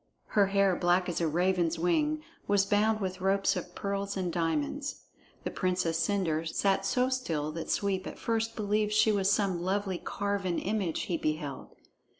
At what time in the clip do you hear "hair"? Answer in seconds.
0.47-0.75